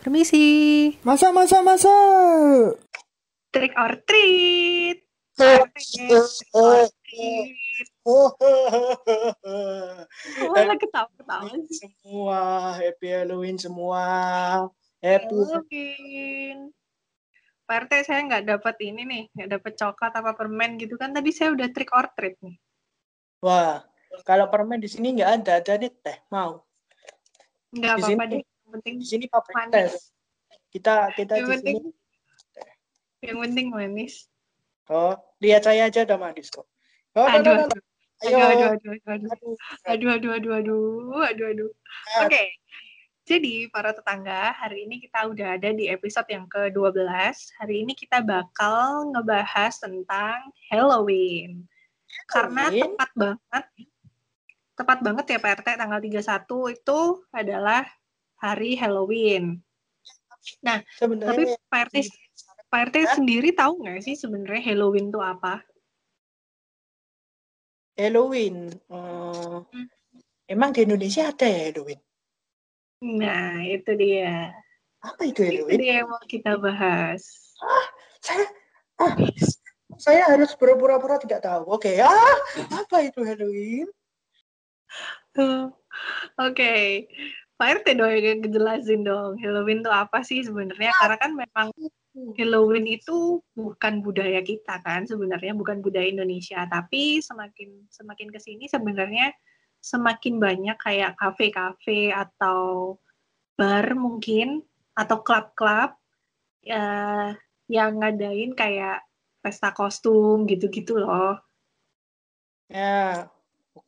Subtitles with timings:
[0.00, 0.44] Permisi.
[1.04, 1.92] Masa, masa, masa.
[3.52, 5.04] Trick or treat.
[5.40, 5.64] Oh,
[6.56, 6.84] oh,
[8.04, 8.28] Oh,
[10.44, 10.76] oh.
[10.76, 11.88] ketawa-ketawa sih.
[12.00, 12.40] semua
[12.76, 14.04] happy Halloween semua
[15.00, 16.72] happy Halloween.
[17.64, 21.12] Pak RT saya nggak dapat ini nih, nggak dapat coklat apa permen gitu kan.
[21.12, 22.56] Tadi saya udah trick or treat nih.
[23.40, 23.80] wah
[24.28, 26.60] kalau permen di sini nggak ada ada nih teh mau
[27.72, 28.42] Nggak apa-apa deh.
[28.70, 30.14] Penting di sini teh manis.
[30.70, 31.90] kita kita Yang di penting, sini
[33.20, 34.14] yang penting manis.
[34.88, 36.66] oh lihat saya aja udah manis kok
[37.18, 37.78] oh, Aduh, no, no, no.
[38.20, 39.54] aduh, ayo aduh, aduh, aduh, aduh.
[39.88, 40.10] Aduh.
[40.16, 40.52] Aduh, aduh,
[41.26, 41.70] aduh, aduh.
[42.16, 42.42] Ah, Oke,
[43.24, 47.06] jadi para tetangga, hari ini kita udah ada di episode yang ke-12.
[47.62, 51.64] Hari ini kita bakal ngebahas tentang Halloween.
[52.26, 52.90] Karena Halloween?
[52.98, 53.64] tepat banget,
[54.74, 57.82] tepat banget ya Pak RT, tanggal 31 itu adalah
[58.40, 59.60] hari Halloween.
[60.64, 61.96] Tapi sebenarnya Pak RT,
[62.72, 63.14] Pak RT Hah?
[63.20, 65.60] sendiri tahu nggak sih sebenarnya Halloween itu apa?
[68.00, 69.56] Halloween eh,
[70.48, 72.00] emang di Indonesia ada ya Halloween
[73.00, 74.52] Nah, itu dia.
[75.00, 77.24] apa itu Itu Halloween dia yang mau kita bahas.
[78.20, 78.44] saya
[79.00, 79.12] ah,
[80.00, 82.36] saya harus berpura-pura tidak tahu oke ah
[82.72, 83.88] apa itu Halloween.
[86.40, 87.06] Oke,
[87.60, 90.96] Pak RT dong yang ngejelasin dong Halloween itu apa sih sebenarnya?
[90.96, 91.68] Karena kan memang
[92.32, 98.64] Halloween itu bukan budaya kita kan sebenarnya bukan budaya Indonesia, tapi semakin semakin ke sini
[98.64, 99.36] sebenarnya
[99.84, 102.96] semakin banyak kayak kafe-kafe atau
[103.60, 104.64] bar mungkin
[104.96, 106.00] atau klub-klub
[106.64, 107.36] eh,
[107.68, 109.04] yang ngadain kayak
[109.44, 111.36] pesta kostum gitu-gitu loh.
[112.72, 113.28] Ya,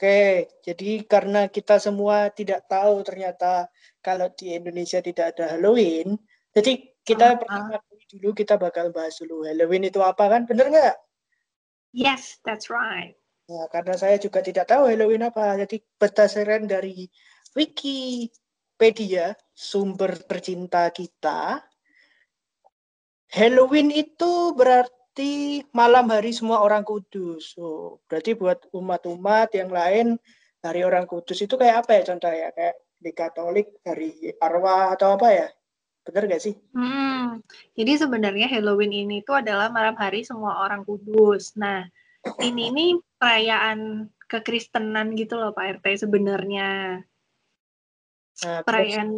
[0.03, 0.51] oke.
[0.67, 3.71] Jadi karena kita semua tidak tahu ternyata
[4.03, 6.19] kalau di Indonesia tidak ada Halloween,
[6.51, 10.43] jadi kita Ah, pertama kali dulu kita bakal bahas dulu Halloween itu apa kan?
[10.43, 10.97] Bener nggak?
[11.95, 13.15] Yes, that's right.
[13.47, 15.55] Ya, karena saya juga tidak tahu Halloween apa.
[15.63, 17.07] Jadi berdasarkan dari
[17.55, 21.63] Wikipedia, sumber tercinta kita,
[23.33, 25.02] Halloween itu berarti
[25.77, 27.53] malam hari semua orang kudus.
[27.53, 30.17] So, berarti buat umat-umat yang lain,
[30.65, 32.49] hari orang kudus itu kayak apa ya contohnya?
[32.57, 35.49] Kayak di Katolik, hari arwah atau apa ya?
[36.03, 36.55] Bener gak sih?
[36.75, 37.45] Hmm,
[37.79, 41.55] jadi sebenarnya Halloween ini tuh adalah malam hari semua orang kudus.
[41.55, 41.87] Nah,
[42.43, 47.03] ini nih perayaan kekristenan gitu loh Pak RT sebenarnya.
[48.43, 49.11] Nah, terus, Perayaan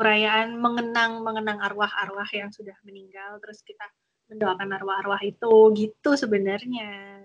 [0.00, 3.84] perayaan mengenang mengenang arwah-arwah yang sudah meninggal terus kita
[4.30, 7.20] mendoakan arwah-arwah itu gitu sebenarnya.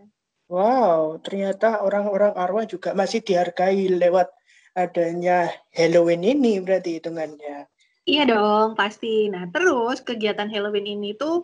[0.46, 4.30] wow, ternyata orang-orang arwah juga masih dihargai lewat
[4.76, 7.66] adanya Halloween ini berarti hitungannya.
[8.06, 9.32] Iya dong, pasti.
[9.34, 11.42] Nah, terus kegiatan Halloween ini tuh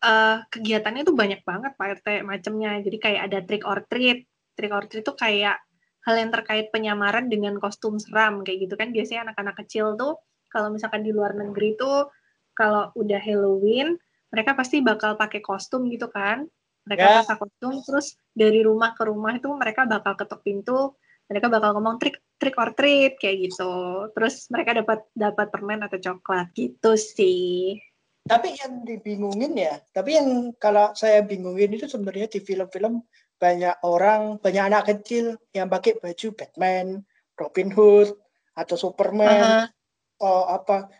[0.00, 2.80] eh kegiatannya tuh banyak banget Pak RT macamnya.
[2.80, 4.24] Jadi kayak ada trick or treat.
[4.56, 5.60] Trick or treat tuh kayak
[6.08, 8.96] hal yang terkait penyamaran dengan kostum seram kayak gitu kan.
[8.96, 10.16] Biasanya anak-anak kecil tuh
[10.48, 12.08] kalau misalkan di luar negeri tuh
[12.56, 14.00] kalau udah Halloween,
[14.30, 16.46] mereka pasti bakal pakai kostum gitu kan.
[16.86, 17.14] Mereka Ya.
[17.22, 20.96] pakai kostum terus dari rumah ke rumah itu mereka bakal ketuk pintu,
[21.28, 24.08] mereka bakal ngomong trick trick or treat kayak gitu.
[24.16, 27.76] Terus mereka dapat dapat permen atau coklat gitu sih.
[28.24, 33.00] Tapi yang dibingungin ya, tapi yang kalau saya bingungin itu sebenarnya di film-film
[33.40, 37.00] banyak orang, banyak anak kecil yang pakai baju Batman,
[37.40, 38.12] Robin Hood,
[38.52, 39.72] atau Superman, Aha.
[40.20, 40.92] atau apa.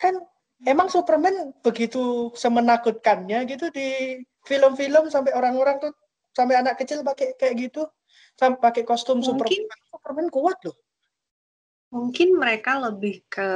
[0.00, 0.16] Kan
[0.64, 5.92] emang Superman begitu semenakutkannya gitu di film-film sampai orang-orang tuh
[6.32, 7.88] sampai anak kecil pakai kayak gitu,
[8.36, 9.88] sampai pakai kostum Mungkin Superman.
[9.92, 10.76] Superman kuat loh.
[11.86, 13.48] mungkin mereka lebih ke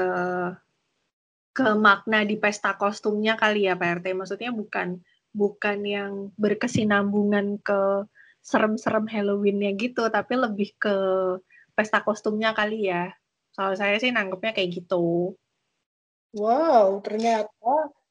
[1.50, 4.06] ke makna di pesta kostumnya kali ya Pak RT.
[4.14, 5.02] Maksudnya bukan
[5.34, 8.06] bukan yang berkesinambungan ke
[8.40, 10.96] serem-serem Halloween-nya gitu, tapi lebih ke
[11.76, 13.12] pesta kostumnya kali ya.
[13.52, 15.36] Kalau saya sih nanggepnya kayak gitu.
[16.30, 17.50] Wow, ternyata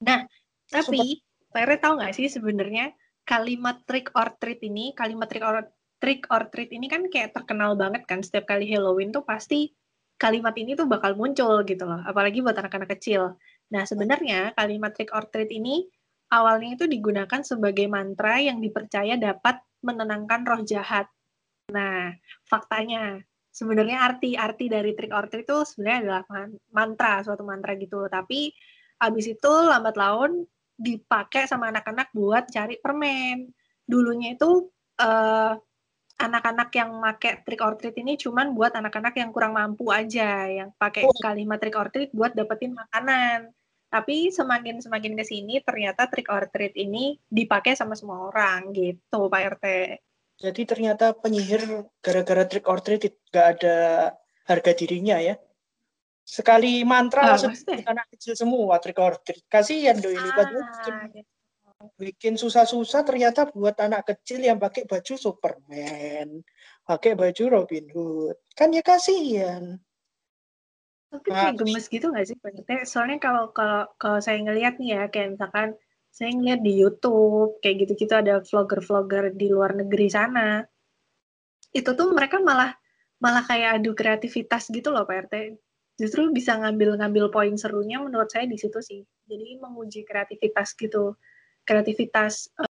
[0.00, 0.20] Nah,
[0.68, 2.92] Super- tapi Pak RT tahu nggak sih sebenarnya
[3.26, 5.66] kalimat trick or treat ini, kalimat trick or
[6.00, 9.72] trick or treat ini kan kayak terkenal banget kan setiap kali Halloween tuh pasti
[10.20, 13.40] kalimat ini tuh bakal muncul gitu loh, apalagi buat anak-anak kecil.
[13.72, 15.88] Nah, sebenarnya kalimat trick or treat ini
[16.28, 21.08] awalnya itu digunakan sebagai mantra yang dipercaya dapat menenangkan roh jahat.
[21.72, 22.12] Nah,
[22.44, 28.06] faktanya sebenarnya arti-arti dari trick or treat itu sebenarnya adalah man- mantra, suatu mantra gitu.
[28.06, 28.54] Tapi
[29.02, 30.46] habis itu lambat laun
[30.80, 33.50] dipakai sama anak-anak buat cari permen.
[33.84, 34.70] Dulunya itu
[35.00, 35.54] eh,
[36.20, 40.68] anak-anak yang make trick or treat ini cuman buat anak-anak yang kurang mampu aja, yang
[40.76, 41.16] pakai Oh.
[41.16, 43.48] kalimat trick or treat buat dapetin makanan.
[43.90, 49.26] Tapi semakin semakin ke sini ternyata trick or treat ini dipakai sama semua orang gitu,
[49.26, 49.66] Pak RT.
[50.40, 53.76] Jadi ternyata penyihir gara-gara trick or treat nggak ada
[54.48, 55.36] harga dirinya ya.
[56.24, 57.84] Sekali mantra langsung maksudnya?
[57.84, 59.44] anak kecil semua trick or treat.
[59.52, 61.30] Kasihan doi ini padahal bikin, Ah, gitu.
[62.00, 66.40] bikin susah-susah ternyata buat anak kecil yang pakai baju Superman,
[66.88, 68.36] pakai baju Robin Hood.
[68.56, 69.76] Kan ya kasihan.
[71.10, 72.36] Tapi kayak gemes gitu nggak sih?
[72.88, 75.74] Soalnya kalau kalau kalau saya ngelihat nih ya, kayak misalkan
[76.10, 80.60] saya ngeliat di YouTube kayak gitu-gitu ada vlogger-vlogger di luar negeri sana.
[81.70, 82.74] Itu tuh mereka malah
[83.22, 85.34] malah kayak adu kreativitas gitu loh Pak RT.
[86.00, 89.00] Justru bisa ngambil-ngambil poin serunya menurut saya di situ sih.
[89.28, 91.14] Jadi menguji kreativitas gitu.
[91.62, 92.72] Kreativitas eh,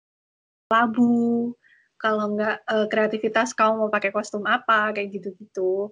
[0.71, 1.51] labu,
[1.99, 5.91] kalau nggak eh, kreativitas kamu mau pakai kostum apa kayak gitu-gitu.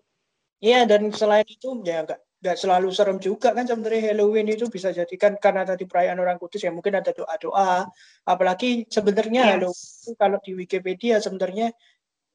[0.63, 2.07] Iya dan selain itu ya
[2.43, 6.67] nggak selalu serem juga kan sebenarnya Halloween itu bisa jadikan karena tadi perayaan orang kudus
[6.67, 7.87] ya mungkin ada doa-doa
[8.27, 10.03] apalagi sebenarnya Halloween Yes.
[10.03, 11.71] itu kalau di Wikipedia sebenarnya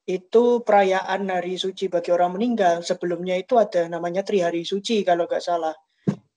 [0.09, 5.29] itu perayaan hari suci bagi orang meninggal sebelumnya itu ada namanya Tri Hari Suci kalau
[5.29, 5.77] nggak salah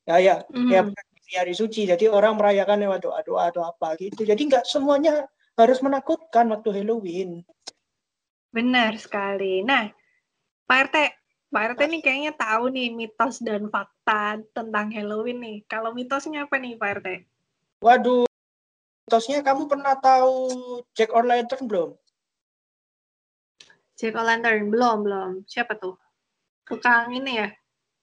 [0.04, 0.92] ya ya ya Mhm.
[0.92, 5.24] bukan Tri Hari Suci jadi orang merayakan lewat doa-doa atau apa gitu jadi nggak semuanya
[5.56, 7.40] harus menakutkan waktu Halloween
[8.52, 9.64] Benar sekali.
[9.64, 9.88] Nah,
[10.68, 10.96] Pak RT,
[11.52, 15.56] Pak RT nih kayaknya tahu nih mitos dan fakta tentang Halloween nih.
[15.68, 17.08] Kalau mitosnya apa nih Pak RT?
[17.82, 18.30] waduh
[19.10, 20.54] mitosnya kamu pernah tahu
[20.94, 21.98] Jack or Lantern belum
[24.02, 25.30] Jack O'Lantern belum belum.
[25.46, 25.94] Siapa tuh?
[26.66, 27.54] Tukang ini ya?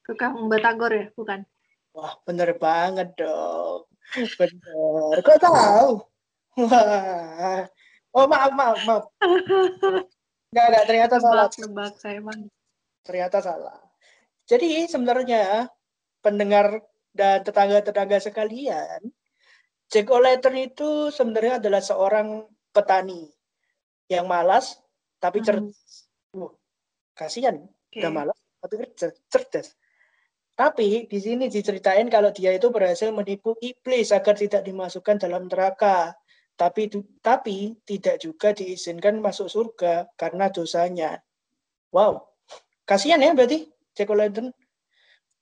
[0.08, 1.12] Tukang batagor ya?
[1.12, 1.44] Bukan.
[1.92, 3.84] Wah, bener banget dong.
[4.16, 5.20] Bener.
[5.20, 5.92] Kok tahu?
[6.64, 7.68] Wah.
[8.16, 9.04] Oh, maaf, maaf, maaf.
[10.50, 10.84] Enggak, enggak.
[10.88, 11.52] Ternyata salah.
[11.52, 12.48] Nebak saya emang.
[13.10, 13.74] Ternyata salah.
[14.46, 15.66] Jadi sebenarnya
[16.22, 16.78] pendengar
[17.10, 19.02] dan tetangga-tetangga sekalian,
[19.90, 23.26] Jack O'Lantern itu sebenarnya adalah seorang petani
[24.14, 24.78] yang malas
[25.18, 26.06] tapi cerdas.
[26.38, 26.54] Hmm,
[27.18, 27.98] Kasihan, Oke.
[27.98, 28.86] udah malas tapi
[29.26, 29.74] cerdas.
[30.54, 36.14] Tapi di sini diceritain kalau dia itu berhasil menipu iblis agar tidak dimasukkan dalam neraka.
[36.54, 36.94] Tapi
[37.26, 41.18] tapi tidak juga diizinkan masuk surga karena dosanya.
[41.90, 42.29] Wow.
[42.90, 44.50] Kasihan ya berarti Jack O'Lantern.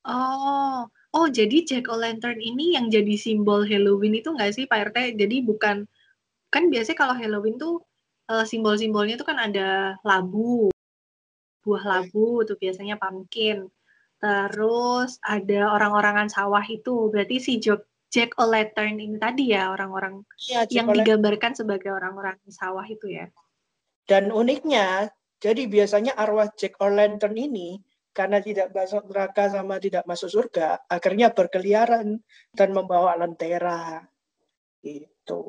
[0.04, 0.84] Oh,
[1.16, 5.16] oh jadi Jack O'Lantern ini yang jadi simbol Halloween itu nggak sih Pak RT?
[5.16, 5.88] Jadi bukan
[6.52, 7.88] kan biasanya kalau Halloween tuh
[8.28, 10.68] eh, simbol-simbolnya tuh kan ada labu,
[11.64, 13.72] buah labu tuh biasanya pumpkin.
[14.20, 17.08] Terus ada orang-orangan sawah itu.
[17.08, 20.20] Berarti si Jack, Jack O'Lantern ini tadi ya orang-orang
[20.52, 23.32] Ya, yang digambarkan sebagai orang-orang sawah itu ya.
[24.08, 27.78] Dan uniknya, jadi biasanya arwah Jack O'Lantern ini
[28.10, 32.18] karena tidak masuk neraka sama tidak masuk surga, akhirnya berkeliaran
[32.58, 34.02] dan membawa lentera.
[34.82, 35.42] Itu.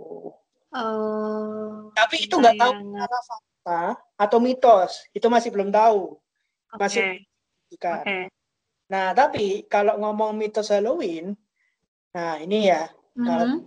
[0.68, 3.80] Oh, Tapi itu nggak tahu secara fakta
[4.20, 5.08] atau mitos.
[5.16, 6.20] Itu masih belum tahu.
[6.76, 7.24] Oke, Masih
[7.72, 8.04] bukan.
[8.04, 8.20] oke.
[8.92, 11.32] Nah, tapi kalau ngomong mitos Halloween,
[12.12, 13.58] nah ini ya, kalau Mhm.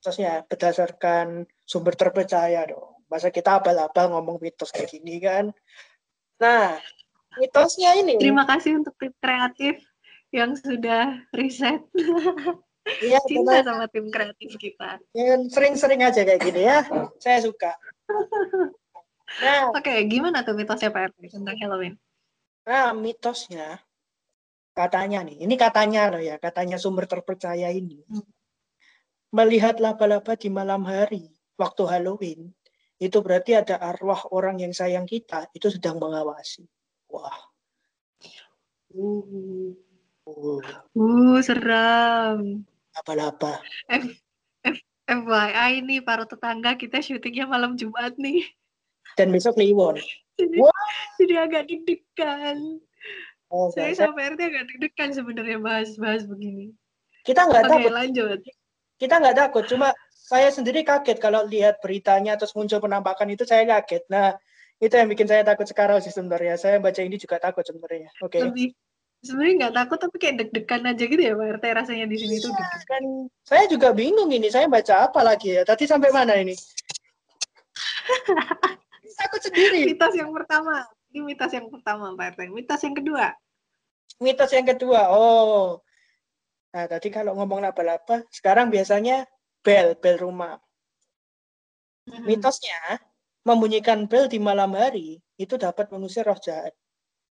[0.00, 2.95] mitosnya berdasarkan sumber terpercaya dong.
[3.06, 5.54] Masa kita abal-abal ngomong mitos kayak gini kan.
[6.36, 6.76] Nah,
[7.38, 9.78] mitosnya ini, Terima kasih untuk tim kreatif
[10.34, 11.80] yang sudah riset.
[13.00, 14.98] ya Cinta teman, sama tim kreatif kita.
[15.14, 16.82] yang sering-sering aja kayak gini ya.
[17.22, 17.72] Saya suka.
[19.42, 21.94] Nah, Oke, gimana tuh mitosnya Pak RT tentang Halloween?
[22.66, 23.78] nah mitosnya
[24.74, 28.02] katanya nih, ini katanya loh ya, katanya sumber terpercaya ini.
[28.10, 28.26] Hmm.
[29.30, 32.50] Melihat laba-laba di malam hari waktu Halloween,
[32.96, 36.64] itu berarti ada arwah orang yang sayang kita itu sedang mengawasi.
[37.12, 37.36] Wah,
[38.96, 39.76] Uh,
[40.24, 40.62] uh,
[40.96, 42.64] uh seram.
[42.96, 44.04] F,
[44.64, 48.40] F, FYI nih para tetangga kita syutingnya malam Jumat nih.
[49.20, 50.00] Dan besok Kliwon.
[50.40, 50.92] Jadi, Wah.
[51.20, 52.80] jadi agak deg-degan.
[53.52, 56.72] Oh, Saya sama RT agak deg-degan sebenarnya bahas-bahas begini.
[57.26, 57.92] kita nggak Oke, takut.
[57.92, 58.40] lanjut.
[58.96, 59.64] Kita nggak takut.
[59.68, 59.92] Cuma
[60.26, 64.02] saya sendiri kaget kalau lihat beritanya terus muncul penampakan itu saya kaget.
[64.10, 64.34] Nah,
[64.82, 66.58] itu yang bikin saya takut sekarang sih sebenarnya.
[66.58, 68.10] Saya baca ini juga takut sebenarnya.
[68.18, 68.42] Oke.
[68.42, 68.74] Lebih
[69.22, 72.50] sebenarnya nggak takut tapi kayak deg-degan aja gitu ya Pak RT rasanya di sini tuh
[72.50, 72.86] Iya, deg-degan.
[72.90, 73.04] kan
[73.46, 74.50] saya juga bingung ini.
[74.50, 75.62] Saya baca apa lagi ya?
[75.62, 76.58] Tadi sampai mana ini?
[79.22, 79.94] Takut sendiri.
[79.94, 80.82] Mitos yang pertama.
[81.14, 82.50] Ini mitos yang pertama Pak RT.
[82.50, 83.30] Mitos yang kedua.
[84.18, 85.06] Mitos yang kedua.
[85.14, 85.78] Oh.
[86.74, 89.24] Nah, tadi kalau ngomong laba-laba, sekarang biasanya
[89.66, 90.54] bel, bel rumah.
[92.06, 92.22] Mhm.
[92.22, 93.02] Mitosnya,
[93.42, 96.70] membunyikan bel di malam hari itu dapat mengusir roh jahat.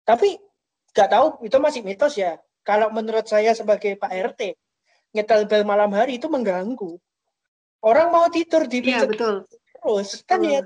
[0.07, 0.39] Tapi
[0.95, 2.39] nggak tahu itu masih mitos ya.
[2.63, 4.55] Kalau menurut saya sebagai Pak RT,
[5.11, 6.95] nyetel bel malam hari itu mengganggu.
[7.83, 9.49] Orang mau tidur di Iya, betul.
[9.81, 10.61] terus kan ya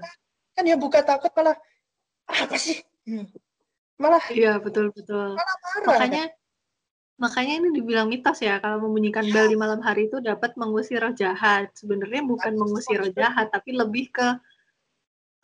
[0.58, 1.54] kan ya buka takut malah
[2.26, 2.82] apa sih?
[3.06, 3.30] Hmm.
[3.94, 5.38] Malah Iya, betul betul.
[5.38, 5.86] malah marah.
[5.86, 6.24] Makanya
[7.14, 11.14] makanya ini dibilang mitos ya kalau membunyikan bel di malam hari itu dapat mengusir roh
[11.14, 11.70] jahat.
[11.78, 14.28] Sebenarnya bukan mengusir roh jahat tapi lebih ke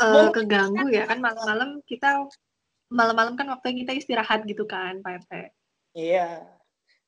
[0.00, 0.32] Mungkin.
[0.32, 2.24] keganggu ya kan malam-malam kita
[2.90, 5.32] malam-malam kan waktunya kita istirahat gitu kan, Pak RT.
[5.94, 6.42] Iya.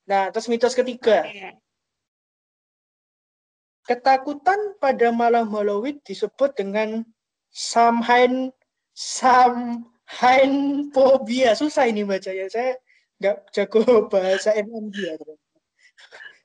[0.07, 1.59] Nah, terus mitos ketiga, Iya.
[3.83, 7.02] ketakutan pada malam Halloween disebut dengan
[7.50, 8.54] Samhain
[8.95, 10.52] Samhain
[10.95, 11.59] phobia.
[11.59, 12.47] Susah ini bacanya.
[12.47, 12.78] Saya
[13.23, 13.81] nggak jago
[14.12, 15.14] bahasa Irlandia.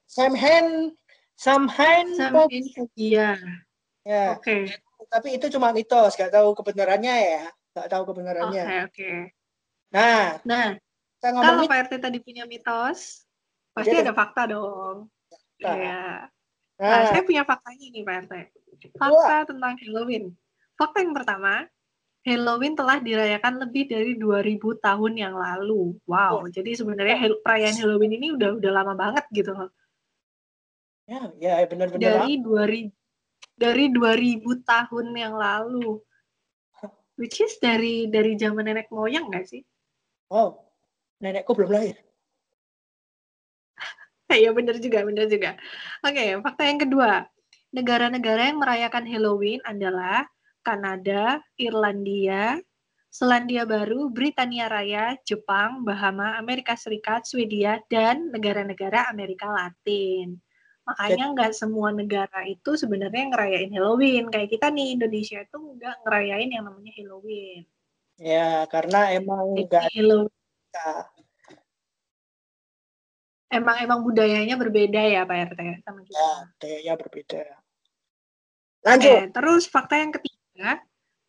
[0.05, 0.93] Samhain
[1.34, 2.86] Samhain Sama phobia.
[2.93, 3.31] Iya.
[4.07, 4.72] Ya, Oke.
[5.12, 7.43] tapi itu cuma mitos, nggak tahu kebenarannya ya.
[7.75, 8.63] Nggak tahu Oke, kebenarannya.
[8.88, 9.12] oke.
[9.91, 10.67] Nah, Nah,
[11.19, 13.27] kita kalau ngomongin Pak RT tadi punya mitos,
[13.75, 15.12] pasti Ada ada fakta dong.
[15.27, 15.72] fakta.
[15.75, 16.01] Iya.
[16.77, 18.34] Nah, Nah, saya punya faktanya nih Pak RT.
[18.96, 20.25] Fakta tentang Halloween.
[20.79, 21.53] Fakta yang pertama,
[22.27, 25.96] Halloween telah dirayakan lebih dari 2000 tahun yang lalu.
[26.03, 29.72] Wow, jadi sebenarnya perayaan Halloween ini udah udah lama banget gitu loh.
[31.07, 32.91] ya, ya benar-benar Dari 2000
[33.55, 36.03] dari 2000 tahun yang lalu.
[37.15, 39.63] Which is dari dari zaman nenek moyang nggak sih?
[40.27, 40.60] Oh,
[41.24, 41.96] nenekku belum lahir.
[44.27, 45.55] Iya benar juga, benar juga.
[46.03, 47.24] Oke, fakta yang kedua.
[47.72, 50.27] Negara-negara yang merayakan Halloween adalah
[50.67, 52.59] Kanada, Irlandia,
[53.07, 60.36] Selandia Baru, Britania Raya, Jepang, Bahama, Amerika Serikat, Swedia, dan negara-negara Amerika Latin.
[60.83, 64.27] Makanya nggak semua negara itu sebenarnya ngerayain Halloween.
[64.27, 67.63] Kayak kita nih, Indonesia itu nggak ngerayain yang namanya Halloween.
[68.19, 69.88] Ya, karena emang nggak
[73.47, 76.19] emang emang budayanya berbeda ya Pak RT sama kita.
[76.19, 77.43] Ya, budayanya berbeda.
[78.86, 79.09] Lanjut.
[79.09, 80.37] Oke, terus fakta yang ketiga,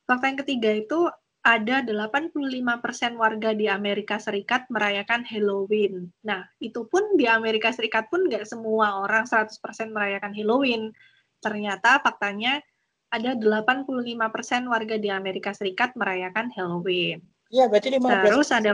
[0.09, 1.09] fakta yang ketiga itu
[1.49, 6.13] ada 85% warga di Amerika Serikat merayakan Halloween.
[6.21, 9.57] Nah, itu pun di Amerika Serikat pun nggak semua orang 100%
[9.89, 10.93] merayakan Halloween.
[11.41, 12.61] Ternyata faktanya
[13.09, 17.25] ada 85% warga di Amerika Serikat merayakan Halloween.
[17.49, 18.73] Iya, berarti 15 Terus ada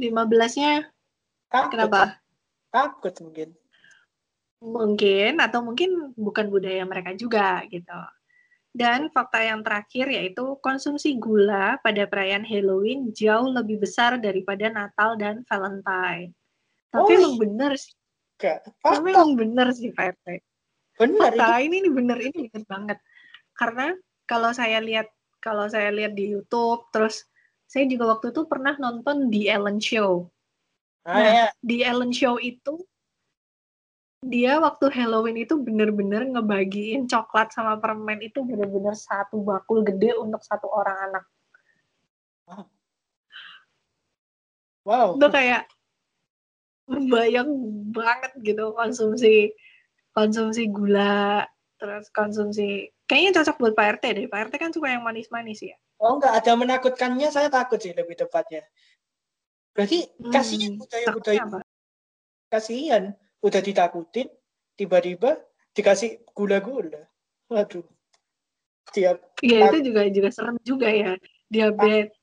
[0.00, 0.88] 15-nya
[1.52, 2.16] takut, kenapa?
[2.72, 3.48] takut mungkin.
[4.58, 8.00] Mungkin atau mungkin bukan budaya mereka juga gitu.
[8.78, 15.18] Dan fakta yang terakhir yaitu konsumsi gula pada perayaan Halloween jauh lebih besar daripada Natal
[15.18, 16.30] dan Valentine.
[16.94, 17.90] Tapi Oh, emang bener sih,
[18.38, 18.58] Enggak.
[18.78, 20.26] tapi emang bener sih Pak RT.
[20.94, 21.38] benar ini.
[21.42, 22.98] Fakta ini, ini bener, ini bener banget.
[23.58, 23.86] Karena
[24.24, 27.26] kalau saya lihat kalau saya lihat di YouTube, terus
[27.66, 30.30] saya juga waktu itu pernah nonton The Ellen Show.
[31.02, 31.46] Nah, Nah, ya.
[31.58, 32.78] di Ellen Show itu
[34.22, 40.42] dia waktu Halloween itu bener-bener ngebagiin coklat sama permen itu bener-bener satu bakul gede untuk
[40.42, 41.24] satu orang anak.
[44.82, 45.14] Wow.
[45.14, 45.70] Itu kayak
[46.88, 47.52] bayang
[47.92, 49.52] banget gitu konsumsi
[50.16, 51.44] konsumsi gula
[51.76, 54.26] terus konsumsi kayaknya cocok buat Pak RT deh.
[54.26, 55.76] Pak RT kan suka yang manis-manis ya.
[55.98, 58.66] Oh, enggak ada menakutkannya, saya takut sih lebih tepatnya.
[59.74, 61.42] Berarti Hmm, kasihan budaya-budaya
[62.48, 63.14] kasihan
[63.44, 64.28] udah ditakutin
[64.74, 65.38] tiba-tiba
[65.74, 67.06] dikasih gula-gula
[67.48, 67.84] waduh.
[68.88, 71.12] Tiap Iya itu juga juga serem juga ya.
[71.48, 72.16] Diabetes.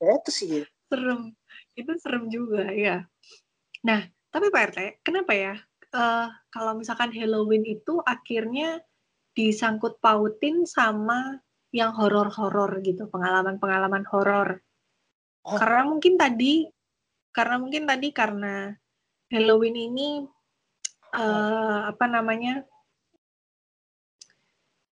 [0.00, 1.36] Itu sih serem.
[1.76, 3.04] Itu serem juga ya.
[3.84, 5.54] Nah tapi Pak RT kenapa ya?
[5.88, 8.80] Eh, kalau misalkan Halloween itu akhirnya
[9.32, 11.40] disangkut pautin sama
[11.72, 14.64] yang horor-horor gitu pengalaman-pengalaman horor.
[15.48, 15.56] Oh.
[15.56, 16.68] karena mungkin tadi
[17.32, 18.76] karena mungkin tadi karena
[19.32, 20.28] Halloween ini
[21.14, 22.64] eh, apa namanya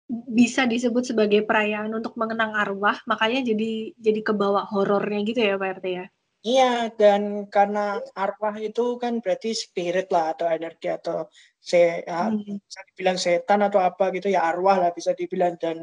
[0.10, 5.82] bisa disebut sebagai perayaan untuk mengenang arwah makanya jadi jadi kebawa horornya gitu ya Pak
[5.82, 6.06] RT ya?
[6.46, 11.26] Iya dan karena arwah itu kan berarti spirit lah atau energi atau
[11.58, 12.62] se ya, Hmm.
[12.62, 15.58] bisa dibilang setan atau apa gitu ya arwah lah bisa dibilang.
[15.58, 15.82] Dan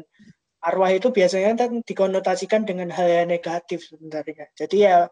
[0.63, 4.47] arwah itu biasanya kan dikonotasikan dengan hal yang negatif sebenarnya.
[4.55, 5.11] Jadi ya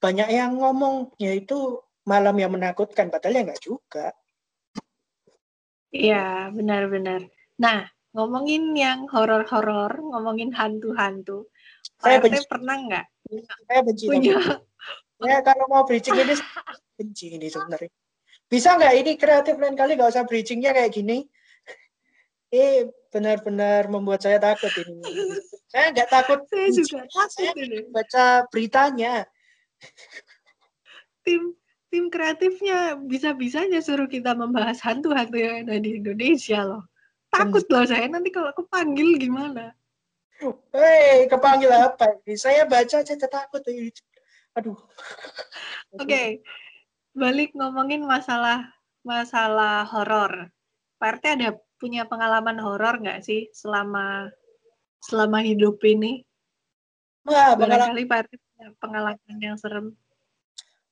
[0.00, 4.16] banyak yang ngomong yaitu malam yang menakutkan padahal ya enggak juga
[5.88, 7.24] Iya, benar-benar.
[7.58, 11.48] Nah, ngomongin yang horor-horor, ngomongin hantu-hantu.
[11.98, 12.48] Saya Pak RT benci.
[12.48, 13.06] pernah nggak
[13.68, 14.36] saya benci punya
[15.18, 17.90] Ya kalau mau bridging ini saya benci ini sebenarnya.
[18.46, 21.26] Bisa nggak ini kreatif lain kali nggak usah bridgingnya kayak gini?
[22.54, 25.02] Eh benar-benar membuat saya takut ini.
[25.66, 27.02] Saya nggak takut saya juga
[27.34, 27.78] saya takut ini.
[27.90, 29.26] baca beritanya.
[31.26, 36.84] Tim tim kreatifnya bisa-bisanya suruh kita membahas hantu-hantu yang ada di Indonesia loh.
[37.28, 39.72] Takut loh saya nanti kalau aku panggil gimana.
[40.70, 42.14] Hei, kepanggil apa?
[42.38, 43.60] Saya baca aja takut.
[44.56, 44.78] Aduh.
[45.96, 46.28] Oke, okay.
[47.12, 48.68] balik ngomongin masalah
[49.02, 50.52] masalah horor.
[50.98, 54.30] Pak RT ada punya pengalaman horor nggak sih selama
[55.02, 56.22] selama hidup ini?
[57.26, 59.94] Wah, barangkali Pak RT punya pengalaman yang serem.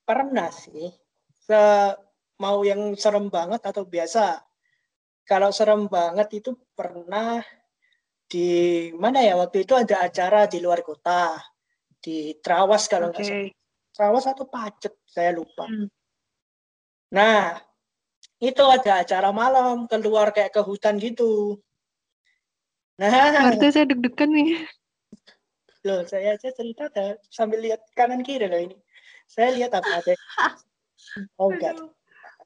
[0.07, 0.87] Pernah sih.
[1.35, 1.61] Se
[2.39, 4.39] mau yang serem banget atau biasa?
[5.27, 7.43] Kalau serem banget itu pernah
[8.27, 11.35] di mana ya waktu itu ada acara di luar kota
[11.99, 13.51] di Trawas kalau nggak okay.
[13.51, 13.55] salah.
[13.97, 15.67] Trawas atau Pacet, saya lupa.
[15.67, 15.89] Hmm.
[17.17, 17.57] Nah,
[18.37, 21.57] itu ada acara malam keluar kayak ke hutan gitu.
[23.01, 24.51] Nah, Berarti saya deg-degan nih.
[25.89, 28.77] Loh, saya aja cerita ada sambil lihat kanan kiri loh ini.
[29.27, 30.15] Saya lihat apa aja.
[31.41, 31.73] Oh enggak.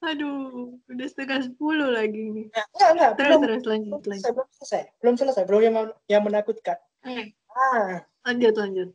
[0.00, 2.46] Aduh, udah setengah sepuluh lagi nih.
[2.54, 3.10] Nah, enggak, enggak.
[3.16, 5.42] Terus, belum, terus, lanjut, belum, Belum selesai, belum selesai.
[5.48, 5.74] Belum yang,
[6.06, 6.78] yang menakutkan.
[7.02, 7.34] Eh.
[7.50, 8.04] Ah.
[8.28, 8.88] Lanjut, lanjut.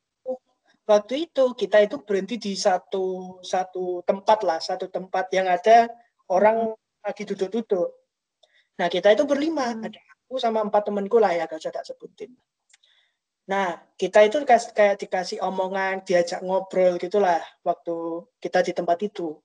[0.85, 5.89] Waktu itu kita itu berhenti di satu satu tempat lah, satu tempat yang ada
[6.29, 7.89] orang lagi duduk-duduk.
[8.77, 9.73] Nah, kita itu berlima.
[9.73, 9.85] Hmm.
[9.85, 12.33] Ada aku sama empat temanku lah ya, gak usah tak sebutin.
[13.45, 19.37] Nah, kita itu kayak dikasih omongan, diajak ngobrol gitulah waktu kita di tempat itu.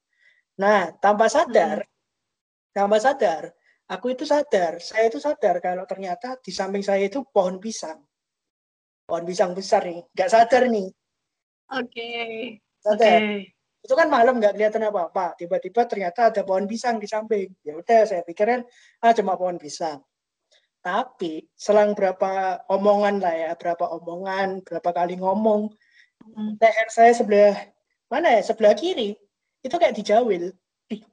[0.61, 2.73] Nah, tanpa sadar, hmm.
[2.73, 3.53] tanpa sadar,
[3.93, 8.01] aku itu sadar, saya itu sadar kalau ternyata di samping saya itu pohon pisang.
[9.05, 10.89] Pohon pisang besar nih, nggak sadar nih.
[11.77, 11.93] Oke.
[11.93, 12.33] Okay.
[12.81, 13.21] Sadar.
[13.21, 17.81] Okay itu kan malam nggak kelihatan apa-apa tiba-tiba ternyata ada pohon pisang di samping ya
[17.81, 18.61] udah saya pikirkan
[19.01, 20.05] ah cuma pohon pisang
[20.81, 25.69] tapi selang berapa omongan lah ya berapa omongan berapa kali ngomong
[26.25, 26.57] hmm.
[26.57, 27.57] leher saya sebelah
[28.09, 29.15] mana ya sebelah kiri
[29.61, 30.45] itu kayak dijawil.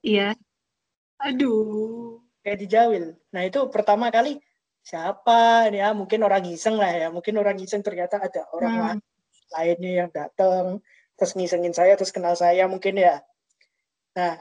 [0.02, 0.34] Iya.
[1.22, 2.24] Aduh.
[2.41, 3.06] Kayak dijawil.
[3.36, 4.39] Nah itu pertama kali
[4.82, 5.91] siapa ya?
[5.91, 8.84] Mungkin orang iseng lah ya mungkin orang iseng ternyata ada orang hmm.
[8.84, 9.00] lain
[9.48, 10.84] lainnya yang datang
[11.15, 13.20] terus ngisengin saya terus kenal saya mungkin ya.
[14.15, 14.39] Nah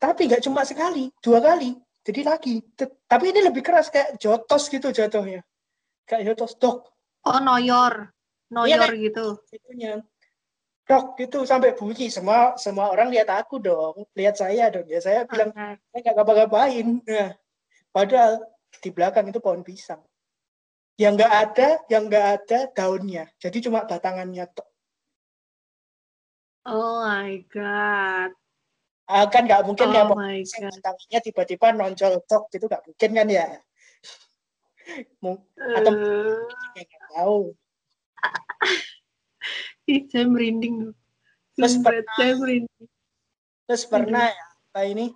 [0.00, 2.64] tapi nggak cuma sekali dua kali jadi lagi
[3.04, 5.44] tapi ini lebih keras kayak jotos gitu jatuhnya.
[6.08, 6.88] Kayak jotos dok.
[7.28, 8.08] Oh noyor.
[8.50, 9.38] Noyor ya, gitu.
[9.52, 10.00] itunya.
[10.88, 12.08] Dok gitu sampai bunyi.
[12.08, 14.08] Semua semua orang lihat aku dong.
[14.16, 14.88] Lihat saya dong.
[14.88, 16.86] Ya saya bilang saya nggak ngapa-ngapain.
[17.04, 17.30] Nah,
[17.92, 18.42] padahal
[18.80, 20.00] di belakang itu pohon pisang.
[20.96, 23.24] Yang nggak ada yang nggak ada daunnya.
[23.36, 24.68] Jadi cuma batangannya tok.
[26.64, 28.32] Oh my god.
[29.10, 33.46] Uh, kan nggak mungkin oh ya tanginya tiba-tiba nonjol tok gitu nggak mungkin kan ya.
[35.76, 36.46] Atau uh...
[36.78, 37.38] nggak tahu.
[39.90, 40.94] Ih, saya merinding.
[41.58, 42.86] Terus pernah, saya merinding.
[43.66, 45.06] Terus pernah ya, apa ini?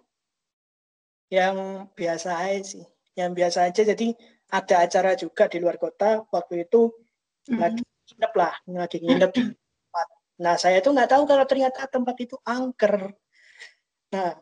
[1.30, 1.56] Yang
[1.94, 2.84] biasa aja sih.
[3.14, 4.08] Yang biasa aja, jadi
[4.50, 6.26] ada acara juga di luar kota.
[6.34, 6.90] Waktu itu
[7.46, 9.32] mm lagi nginep lah, lagi nginep
[10.34, 13.14] Nah, saya tuh nggak tahu kalau ternyata tempat itu angker.
[14.14, 14.38] Nah,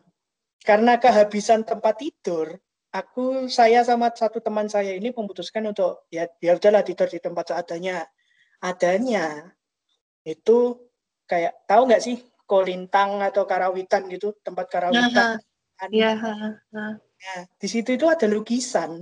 [0.61, 2.53] karena kehabisan tempat tidur,
[2.93, 7.49] aku saya sama satu teman saya ini memutuskan untuk ya ya udahlah tidur di tempat
[7.49, 8.05] seadanya.
[8.61, 9.49] Adanya
[10.23, 10.77] itu
[11.25, 15.41] kayak tahu nggak sih kolintang atau karawitan gitu tempat karawitan.
[15.89, 16.15] Iya.
[16.69, 19.01] Nah, di situ itu ada lukisan.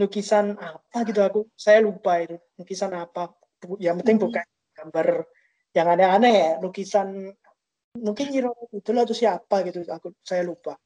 [0.00, 3.36] Lukisan apa gitu aku saya lupa itu lukisan apa.
[3.78, 4.24] Yang penting hmm.
[4.26, 5.08] bukan gambar
[5.76, 7.36] yang aneh-aneh ya lukisan
[8.00, 10.78] mungkin Nyiro itu lah tuh siapa gitu aku saya lupa.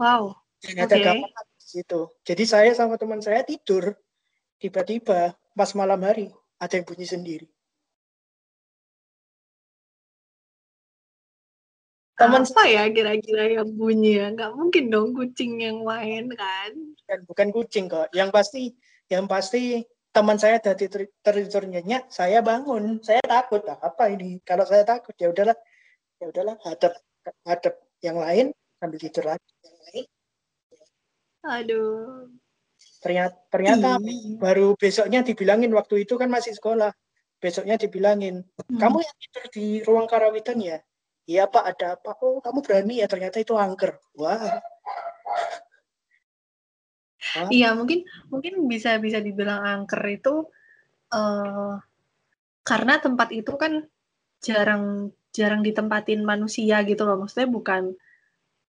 [0.00, 1.24] Wow ada okay.
[1.56, 2.00] di situ.
[2.24, 3.96] Jadi saya sama teman saya tidur
[4.60, 6.28] tiba-tiba pas malam hari
[6.60, 7.46] ada yang bunyi sendiri.
[12.20, 14.28] Teman apa ya kira-kira yang bunyi ya?
[14.36, 16.72] Nggak mungkin dong kucing yang main kan?
[16.76, 18.12] Bukan, bukan kucing kok.
[18.12, 18.62] Yang pasti
[19.08, 19.80] yang pasti
[20.12, 21.08] teman saya dari
[21.48, 23.64] nyenyak, saya bangun, saya takut.
[23.64, 24.36] Apa ini?
[24.44, 25.56] Kalau saya takut ya udahlah,
[26.20, 26.92] ya udahlah hadap
[27.48, 30.06] hadap yang lain sambil tidur lagi yang lain.
[31.40, 32.28] Aduh.
[33.00, 34.36] Ternyata ternyata hmm.
[34.36, 36.92] baru besoknya dibilangin waktu itu kan masih sekolah.
[37.40, 38.76] Besoknya dibilangin, hmm.
[38.76, 40.76] kamu yang tidur di ruang karawitan ya?
[41.24, 42.12] Iya Pak, ada apa?
[42.20, 43.08] Oh, kamu berani ya?
[43.08, 43.96] Ternyata itu angker.
[44.12, 44.60] Wah.
[47.48, 50.50] Iya mungkin mungkin bisa bisa dibilang angker itu
[51.14, 51.78] uh,
[52.66, 53.86] karena tempat itu kan
[54.42, 57.22] jarang jarang ditempatin manusia gitu loh.
[57.22, 57.94] Maksudnya bukan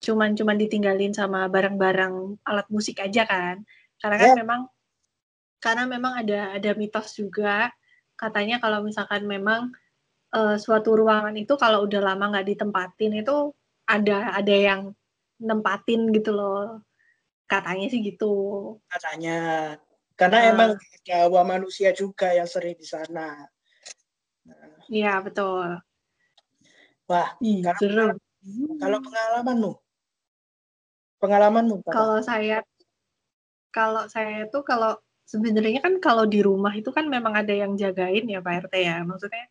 [0.01, 3.63] cuman cuman ditinggalin sama barang-barang alat musik aja kan.
[4.01, 4.39] Karena kan yeah.
[4.41, 4.61] memang
[5.61, 7.71] karena memang ada ada mitos juga.
[8.19, 9.73] Katanya kalau misalkan memang
[10.35, 13.53] uh, suatu ruangan itu kalau udah lama nggak ditempatin itu
[13.87, 14.81] ada ada yang
[15.41, 16.83] nempatin gitu loh.
[17.47, 18.33] Katanya sih gitu.
[18.91, 19.37] Katanya.
[20.19, 23.47] Karena uh, emang Jawa manusia juga yang sering di sana.
[24.91, 25.81] Iya betul
[27.11, 28.15] wah Ih, kalau,
[28.79, 29.71] kalau pengalamanmu
[31.19, 32.63] pengalamanmu kalau saya
[33.71, 34.99] kalau saya tuh kalau
[35.31, 38.97] sebenarnya kan kalau di rumah itu kan memang ada yang jagain ya Pak RT ya.
[39.07, 39.47] Maksudnya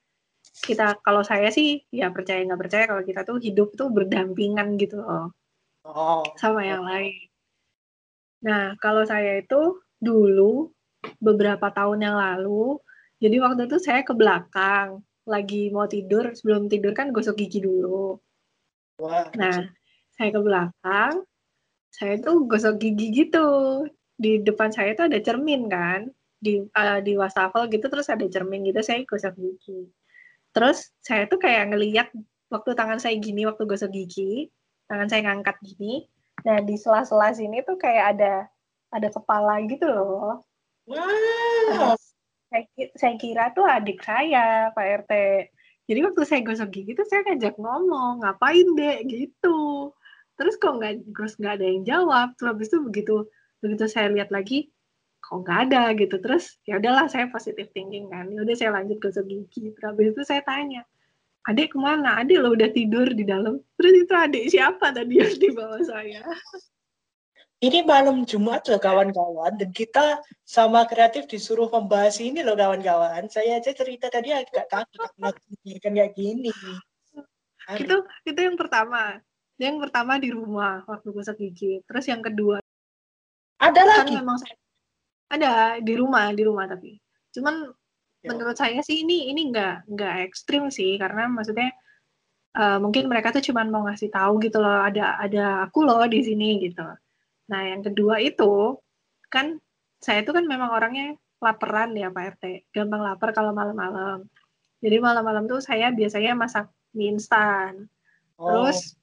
[0.61, 5.01] kita kalau saya sih ya percaya nggak percaya kalau kita tuh hidup tuh berdampingan gitu
[5.01, 5.33] loh.
[5.88, 6.20] Oh.
[6.37, 7.33] Sama yang lain.
[8.44, 10.68] Nah, kalau saya itu dulu
[11.20, 12.77] beberapa tahun yang lalu,
[13.20, 18.17] jadi waktu itu saya ke belakang, lagi mau tidur, sebelum tidur kan gosok gigi dulu.
[19.01, 19.69] Wah, nah,
[20.17, 21.15] saya ke belakang,
[21.93, 23.85] saya tuh gosok gigi gitu.
[24.21, 26.09] Di depan saya itu ada cermin kan.
[26.41, 29.89] Di uh, di wastafel gitu terus ada cermin gitu saya gosok gigi.
[30.57, 32.09] Terus saya tuh kayak ngeliat
[32.51, 34.49] waktu tangan saya gini waktu gosok gigi
[34.91, 36.09] tangan saya ngangkat gini.
[36.43, 38.35] Nah di sela-sela sini tuh kayak ada
[38.91, 40.43] ada kepala gitu loh.
[40.89, 41.95] Wow
[42.51, 42.67] saya,
[42.99, 45.13] saya kira tuh adik saya Pak RT
[45.91, 49.91] jadi waktu saya gosok gigi tuh saya ngajak ngomong ngapain deh gitu.
[50.39, 52.39] Terus kok nggak terus nggak ada yang jawab.
[52.39, 53.15] Terus habis itu begitu
[53.59, 54.71] begitu saya lihat lagi
[55.19, 56.23] kok nggak ada gitu.
[56.23, 58.31] Terus ya udahlah saya positif thinking kan.
[58.31, 59.75] Ya udah saya lanjut ke gigi.
[59.75, 60.87] Terus habis itu saya tanya
[61.51, 62.23] adik ke mana?
[62.23, 63.59] Adik lo udah tidur di dalam?
[63.75, 66.23] Terus itu adik siapa tadi yang di bawah saya
[67.61, 73.61] ini malam Jumat loh kawan-kawan dan kita sama kreatif disuruh membahas ini loh kawan-kawan saya
[73.61, 76.53] aja cerita tadi agak takut kan kayak gini
[77.77, 77.96] itu
[78.27, 79.20] itu yang pertama
[79.61, 82.59] yang pertama di rumah waktu gosok gigi terus yang kedua
[83.61, 84.16] ada kan lagi.
[84.16, 84.57] memang saya
[85.31, 86.99] ada di rumah, di rumah tapi.
[87.31, 87.70] Cuman
[88.25, 88.29] ya.
[88.35, 91.70] menurut saya sih ini ini nggak nggak ekstrim sih karena maksudnya
[92.59, 96.20] uh, mungkin mereka tuh cuman mau ngasih tahu gitu loh ada ada aku loh di
[96.25, 96.83] sini gitu.
[97.51, 98.79] Nah yang kedua itu
[99.27, 99.59] kan
[99.99, 104.25] saya tuh kan memang orangnya laparan ya Pak RT, gampang lapar kalau malam-malam.
[104.81, 107.91] Jadi malam-malam tuh saya biasanya masak mie instan.
[108.41, 108.49] Oh.
[108.49, 108.97] Terus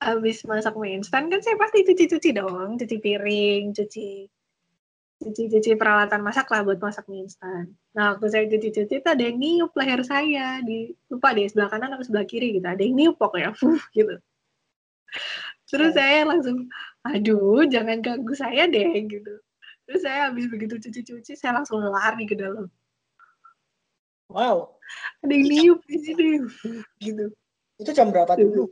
[0.00, 4.30] habis masak mie instan kan saya pasti cuci-cuci dong, cuci piring, cuci
[5.20, 7.76] cuci-cuci peralatan masak lah buat masak mie instan.
[7.92, 11.92] Nah, waktu saya cuci-cuci itu ada yang niup leher saya di lupa deh sebelah kanan
[11.92, 12.64] atau sebelah kiri gitu.
[12.64, 13.52] Ada yang niup pokoknya,
[13.96, 14.16] gitu.
[15.68, 15.96] Terus oh.
[16.00, 16.72] saya langsung,
[17.06, 19.34] aduh, jangan ganggu saya deh gitu.
[19.88, 22.68] Terus saya habis begitu cuci-cuci, saya langsung lari ke dalam.
[24.30, 24.78] Wow.
[25.26, 26.28] Ada yang niup di sini,
[27.02, 27.34] gitu.
[27.80, 28.70] Itu jam berapa dulu?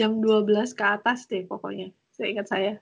[0.00, 2.72] jam 12 ke atas deh pokoknya saya ingat saya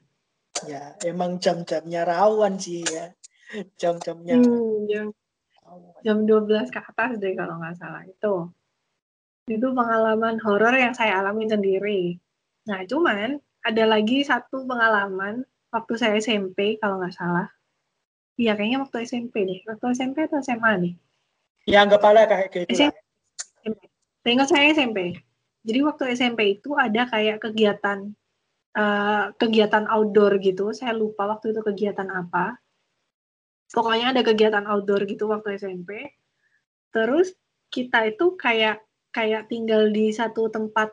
[0.70, 3.10] ya emang jam-jamnya rawan sih ya
[3.74, 5.06] jam-jamnya hmm, jam
[6.06, 8.52] jam 12 ke atas deh kalau nggak salah itu
[9.50, 12.22] itu pengalaman horor yang saya alami sendiri
[12.68, 17.48] nah cuman ada lagi satu pengalaman waktu saya SMP kalau nggak salah
[18.36, 20.94] iya kayaknya waktu SMP deh waktu SMP atau SMA nih
[21.64, 22.96] ya anggap aja kayak gitu SMP.
[24.28, 25.16] Ingat saya SMP
[25.68, 28.12] jadi waktu SMP itu ada kayak kegiatan
[28.78, 30.70] uh, kegiatan outdoor gitu.
[30.72, 32.56] Saya lupa waktu itu kegiatan apa.
[33.68, 36.16] Pokoknya ada kegiatan outdoor gitu waktu SMP.
[36.94, 37.34] Terus
[37.68, 38.80] kita itu kayak
[39.12, 40.88] kayak tinggal di satu tempat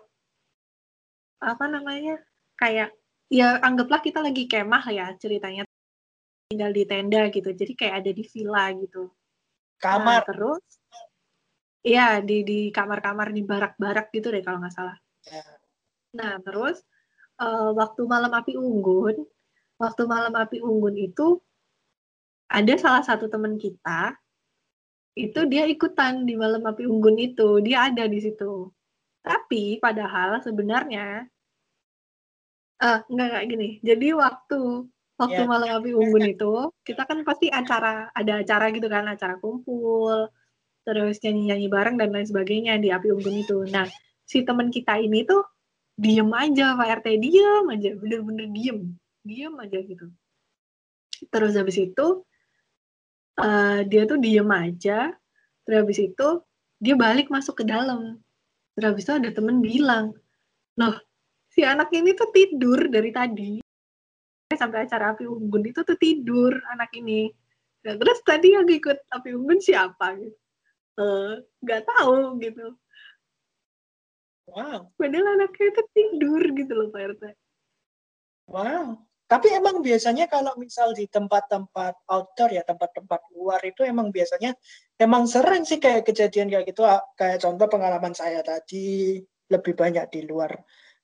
[1.42, 2.20] apa namanya?
[2.56, 2.96] Kayak
[3.28, 5.64] ya anggaplah kita lagi kemah ya ceritanya
[6.48, 7.50] tinggal di tenda gitu.
[7.52, 9.12] Jadi kayak ada di villa gitu.
[9.82, 10.22] Kamar.
[10.22, 10.64] Nah, terus
[11.86, 14.98] Iya, di di kamar-kamar di barak-barak gitu deh kalau nggak salah.
[15.30, 15.46] Ya.
[16.18, 16.82] Nah, terus
[17.38, 19.22] uh, waktu malam api unggun,
[19.78, 21.38] waktu malam api unggun itu
[22.50, 24.18] ada salah satu teman kita
[25.16, 28.74] itu dia ikutan di malam api unggun itu, dia ada di situ.
[29.26, 31.26] Tapi padahal sebenarnya
[32.82, 33.70] uh, enggak kayak gini.
[33.82, 34.62] Jadi waktu
[35.16, 35.50] waktu ya.
[35.50, 40.30] malam api unggun itu kita kan pasti acara ada acara gitu kan, acara kumpul
[40.86, 43.66] terus nyanyi-nyanyi bareng dan lain sebagainya di api unggun itu.
[43.74, 43.90] Nah,
[44.30, 45.42] si teman kita ini tuh
[45.98, 48.80] diem aja Pak RT, diem aja, bener-bener diem,
[49.26, 50.06] diem aja gitu.
[51.34, 52.22] Terus habis itu
[53.42, 55.10] uh, dia tuh diem aja,
[55.66, 56.28] terus habis itu
[56.78, 58.22] dia balik masuk ke dalam.
[58.76, 60.12] Terus habis itu ada temen bilang,
[60.76, 60.96] loh
[61.48, 63.64] si anak ini tuh tidur dari tadi
[64.52, 67.32] sampai acara api unggun itu tuh tidur anak ini.
[67.88, 70.36] Nah, terus tadi yang ikut api unggun siapa gitu?
[70.96, 71.34] Eh,
[71.64, 72.68] nggak uh, tahu gitu.
[74.48, 74.94] Wow.
[74.96, 77.24] Padahal anaknya itu tidur gitu loh Pak RT.
[78.48, 79.04] Wow.
[79.26, 84.54] Tapi emang biasanya kalau misal di tempat-tempat outdoor ya, tempat-tempat luar itu emang biasanya
[85.02, 86.86] emang sering sih kayak kejadian kayak gitu.
[86.86, 89.18] Ah, kayak contoh pengalaman saya tadi
[89.50, 90.54] lebih banyak di luar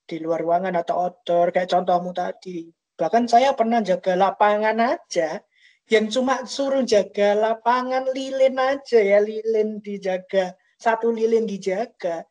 [0.05, 2.69] di luar ruangan atau outdoor kayak contohmu tadi.
[2.93, 5.41] Bahkan saya pernah jaga lapangan aja
[5.89, 12.21] yang cuma suruh jaga lapangan lilin aja ya, lilin dijaga, satu lilin dijaga.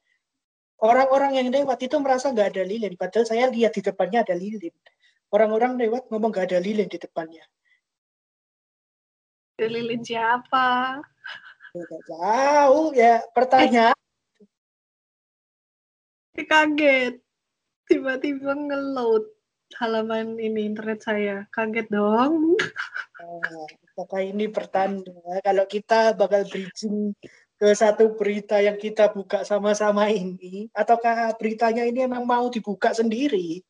[0.80, 4.72] Orang-orang yang lewat itu merasa nggak ada lilin, padahal saya lihat di depannya ada lilin
[5.30, 7.44] orang-orang lewat ngomong gak ada lilin di depannya.
[9.60, 10.98] Lilin siapa?
[11.74, 13.96] Gak tahu ya pertanyaan.
[16.38, 17.20] Eh, kaget.
[17.84, 19.28] Tiba-tiba ngeload
[19.76, 21.44] halaman ini internet saya.
[21.52, 22.56] Kaget dong.
[23.20, 25.12] Nah, apakah ini pertanda
[25.44, 27.12] kalau kita bakal bridging
[27.60, 33.60] ke satu berita yang kita buka sama-sama ini ataukah beritanya ini emang mau dibuka sendiri?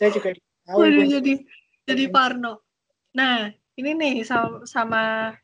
[0.00, 0.32] Saya juga
[0.64, 1.44] tahu Waduh, jadi
[1.84, 2.64] jadi Parno.
[3.12, 5.36] Nah ini nih sama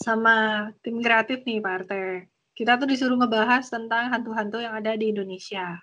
[0.00, 0.36] sama
[0.80, 5.76] tim kreatif nih Pak Arte kita tuh disuruh ngebahas tentang hantu-hantu yang ada di Indonesia.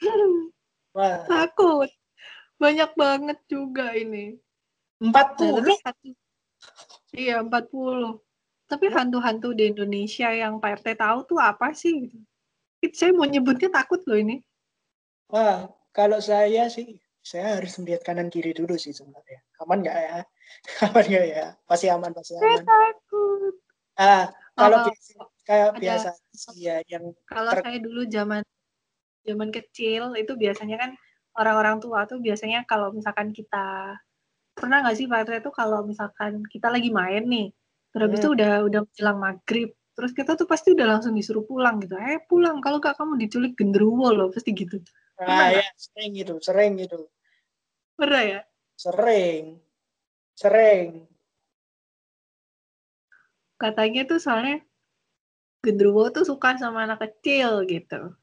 [0.96, 1.24] Wah.
[1.24, 1.88] takut.
[2.60, 4.36] Banyak banget juga ini.
[5.00, 5.96] 40 nah,
[7.10, 8.22] iya 40
[8.70, 12.08] tapi hantu-hantu di Indonesia yang Pak RT tahu tuh apa sih.
[12.94, 14.40] Saya mau nyebutnya takut loh ini.
[15.28, 19.40] Wah, kalau saya sih, saya harus melihat kanan kiri dulu sih sebenarnya.
[19.62, 20.18] Aman nggak ya?
[20.90, 21.46] Aman nggak ya?
[21.68, 22.42] Pasti aman, pasti aman.
[22.42, 23.54] Saya takut.
[24.00, 24.24] Ah,
[24.56, 25.12] kalau oh, biasa,
[25.46, 26.10] kayak ada, biasa
[26.56, 27.62] ya yang kalau ter...
[27.64, 28.42] saya dulu zaman
[29.22, 30.90] zaman kecil itu biasanya kan
[31.38, 33.96] orang-orang tua tuh biasanya kalau misalkan kita
[34.52, 37.48] pernah nggak sih Pak itu kalau misalkan kita lagi main nih
[37.92, 38.18] terus hmm.
[38.20, 41.96] itu udah udah menjelang maghrib terus kita tuh pasti udah langsung disuruh pulang gitu.
[41.96, 42.60] Eh pulang.
[42.64, 44.28] Kalau gak kamu diculik genderuwo loh.
[44.32, 44.80] Pasti gitu.
[45.22, 47.06] Nah ya sering gitu sering gitu
[47.94, 48.40] pernah ya?
[48.74, 49.62] Sering.
[50.34, 51.06] Sering.
[53.60, 54.58] Katanya tuh soalnya
[55.62, 58.18] genderuwo tuh suka sama anak kecil gitu.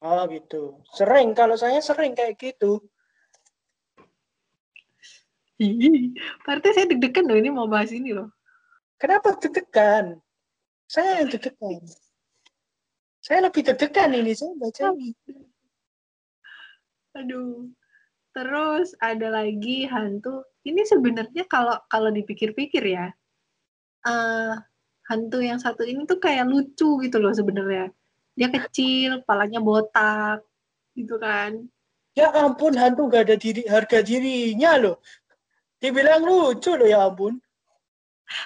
[0.00, 0.80] Oh gitu.
[0.96, 1.36] Sering.
[1.36, 2.80] Kalau saya sering kayak gitu.
[6.46, 8.30] Partai saya deg-degan loh ini mau bahas ini loh.
[8.96, 10.16] Kenapa deg-degan?
[10.88, 11.84] Saya yang deg-degan.
[13.20, 15.12] Saya lebih deg-degan ini, saya baca ini.
[17.12, 17.68] Aduh.
[18.32, 20.46] Terus ada lagi hantu.
[20.62, 23.10] Ini sebenarnya kalau kalau dipikir-pikir ya,
[24.06, 24.54] uh,
[25.10, 27.90] hantu yang satu ini tuh kayak lucu gitu loh sebenarnya.
[28.38, 30.46] Dia kecil, kepalanya botak,
[30.94, 31.66] gitu kan.
[32.14, 34.96] Ya ampun, hantu gak ada diri harga dirinya loh.
[35.82, 37.42] Dibilang lucu loh ya ampun.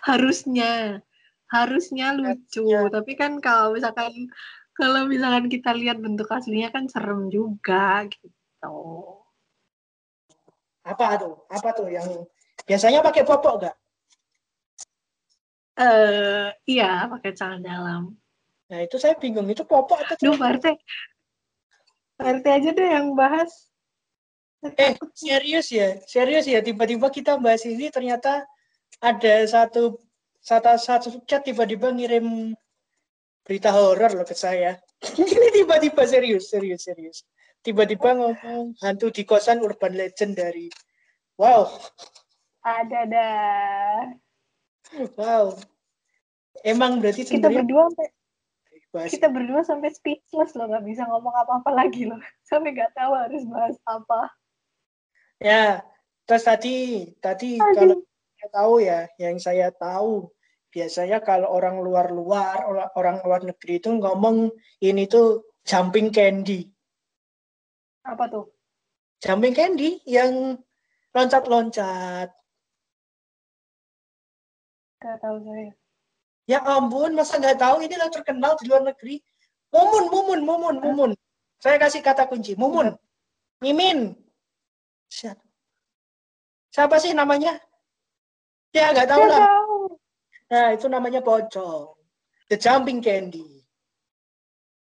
[0.09, 1.05] Harusnya
[1.53, 2.88] harusnya lucu ya.
[2.88, 4.33] tapi kan kalau misalkan
[4.73, 8.75] kalau misalkan kita lihat bentuk aslinya kan serem juga gitu
[10.83, 12.09] apa tuh apa tuh yang
[12.67, 13.77] biasanya pakai popok gak?
[15.79, 18.03] Eh uh, iya pakai celana dalam.
[18.69, 20.51] Nah itu saya bingung itu popok atau Duh Pak
[22.23, 23.71] RT aja deh yang bahas.
[24.62, 28.47] Eh serius ya serius ya tiba-tiba kita bahas ini ternyata
[29.03, 29.99] ada satu
[30.42, 32.52] satu satu chat tiba-tiba ngirim
[33.46, 34.78] berita horor loh ke saya.
[35.18, 37.22] Ini tiba-tiba serius, serius, serius.
[37.62, 40.66] Tiba-tiba ngomong hantu di kosan urban legend dari
[41.40, 41.70] Wow.
[42.62, 43.28] Ada ada.
[45.16, 45.59] Wow.
[46.62, 48.09] Emang berarti kita berdua sampai
[48.92, 49.09] bahas.
[49.09, 53.42] kita berdua sampai speechless loh nggak bisa ngomong apa-apa lagi loh sampai nggak tahu harus
[53.48, 54.20] bahas apa
[55.40, 55.81] ya
[56.28, 57.72] terus tadi tadi Aduh.
[57.72, 57.96] kalau
[58.42, 60.26] saya tahu ya, yang saya tahu
[60.74, 62.66] biasanya kalau orang luar-luar,
[62.98, 64.50] orang luar negeri itu ngomong
[64.83, 66.66] ini tuh jumping candy.
[68.02, 68.50] Apa tuh?
[69.22, 70.59] Jumping candy yang
[71.14, 72.35] loncat-loncat.
[74.98, 75.70] Gak tahu saya.
[76.50, 79.22] Ya ampun, masa nggak tahu ini lah terkenal di luar negeri.
[79.70, 81.11] Mumun, mumun, mumun, mumun.
[81.62, 82.59] Saya kasih kata kunci.
[82.59, 82.90] Mumun.
[83.62, 84.18] Mimin.
[86.74, 87.62] Siapa sih namanya?
[88.73, 89.45] Ya, nggak tahu lah.
[90.49, 91.93] Nah, itu namanya pocong.
[92.49, 93.45] The jumping candy.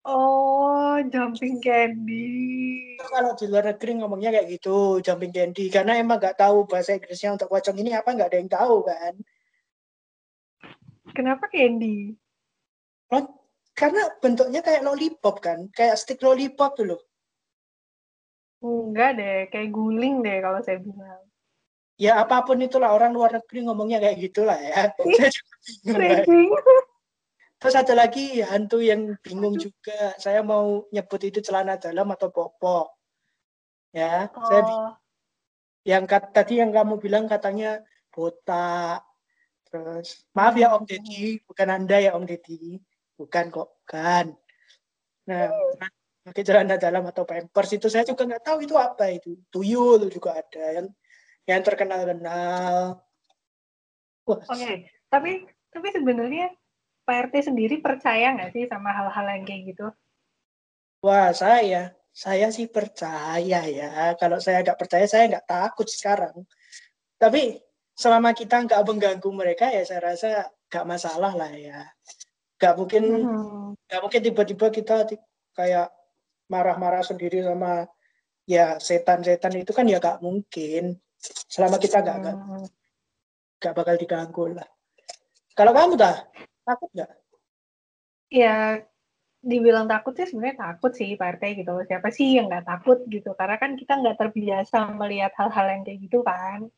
[0.06, 2.96] Oh, jumping candy.
[3.02, 5.70] Kalau di luar negeri ngomongnya kayak gitu, jumping candy.
[5.70, 9.14] Karena emang nggak tahu bahasa Inggrisnya untuk pocong ini apa, nggak ada yang tahu kan.
[11.10, 12.14] Kenapa candy?
[13.10, 13.26] Oh,
[13.74, 17.02] karena bentuknya kayak lollipop kan, kayak stick lollipop loh.
[18.62, 21.29] Enggak deh, kayak guling deh kalau saya bilang
[22.00, 24.88] ya apa pun itulah orang luar negeri ngomongnya kayak gitulah ya.
[27.60, 30.16] Terus ada lagi hantu yang bingung juga.
[30.16, 32.88] Saya mau nyebut itu celana dalam atau popok.
[33.92, 34.48] Ya, oh.
[34.48, 34.62] saya
[35.84, 39.04] yang kat, tadi yang kamu bilang katanya botak.
[39.68, 42.80] Terus maaf ya Om Deddy, bukan Anda ya Om Deddy.
[43.20, 44.32] Bukan kok, bukan.
[45.28, 45.52] Nah,
[46.24, 49.36] pakai celana dalam atau pampers itu saya juga nggak tahu itu apa itu.
[49.52, 50.88] Tuyul juga ada yang
[51.48, 53.00] yang terkenal-kenal.
[54.28, 54.76] Oke, okay.
[55.08, 56.52] tapi tapi sebenarnya
[57.06, 59.86] Pak RT sendiri percaya nggak sih sama hal-hal yang kayak gitu?
[61.00, 64.14] Wah, saya saya sih percaya ya.
[64.20, 66.44] Kalau saya nggak percaya, saya nggak takut sekarang.
[67.16, 67.58] Tapi
[67.96, 70.28] selama kita nggak mengganggu mereka ya saya rasa
[70.70, 71.88] nggak masalah lah ya.
[72.60, 73.68] Nggak mungkin hmm.
[73.88, 74.04] nggak hmm.
[74.04, 74.96] mungkin tiba-tiba kita
[75.56, 75.88] kayak
[76.50, 77.86] marah-marah sendiri sama
[78.44, 80.98] ya setan-setan itu kan ya nggak mungkin.
[81.20, 82.66] Selama kita nggak hmm.
[83.60, 84.68] nggak bakal diganggu lah.
[85.52, 86.16] Kalau kamu dah
[86.64, 87.10] takut nggak?
[88.30, 88.80] Ya
[89.40, 91.72] dibilang takut sih sebenarnya takut sih Pak RT gitu.
[91.88, 93.32] Siapa sih yang nggak takut gitu?
[93.36, 96.68] Karena kan kita nggak terbiasa melihat hal-hal yang kayak gitu kan.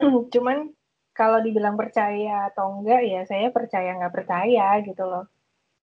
[0.32, 0.72] Cuman
[1.14, 5.24] kalau dibilang percaya atau enggak ya saya percaya nggak percaya gitu loh.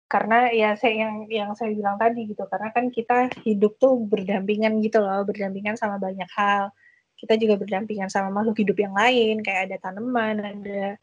[0.07, 2.43] Karena ya saya yang yang saya bilang tadi gitu.
[2.47, 6.71] Karena kan kita hidup tuh berdampingan gitu loh, berdampingan sama banyak hal.
[7.17, 10.95] Kita juga berdampingan sama makhluk hidup yang lain kayak ada tanaman, ada